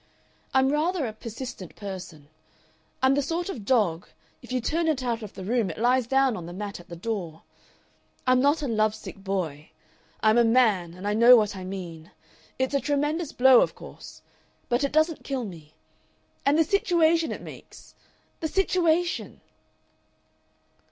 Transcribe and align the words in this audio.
"I'm 0.51 0.71
rather 0.71 1.05
a 1.05 1.13
persistent 1.13 1.75
person. 1.75 2.27
I'm 3.03 3.13
the 3.13 3.21
sort 3.21 3.49
of 3.49 3.65
dog, 3.65 4.07
if 4.41 4.51
you 4.51 4.59
turn 4.59 4.87
it 4.87 5.03
out 5.03 5.21
of 5.21 5.33
the 5.35 5.43
room 5.45 5.69
it 5.69 5.77
lies 5.77 6.07
down 6.07 6.35
on 6.35 6.47
the 6.47 6.53
mat 6.53 6.79
at 6.79 6.89
the 6.89 6.95
door. 6.95 7.43
I'm 8.25 8.39
not 8.39 8.63
a 8.63 8.67
lovesick 8.67 9.23
boy. 9.23 9.69
I'm 10.21 10.39
a 10.39 10.43
man, 10.43 10.95
and 10.95 11.07
I 11.07 11.13
know 11.13 11.35
what 11.35 11.55
I 11.55 11.63
mean. 11.63 12.09
It's 12.57 12.73
a 12.73 12.81
tremendous 12.81 13.31
blow, 13.31 13.61
of 13.61 13.75
course 13.75 14.23
but 14.69 14.83
it 14.83 14.91
doesn't 14.91 15.23
kill 15.23 15.45
me. 15.45 15.75
And 16.47 16.57
the 16.57 16.63
situation 16.63 17.31
it 17.31 17.43
makes! 17.43 17.93
the 18.39 18.47
situation!" 18.47 19.39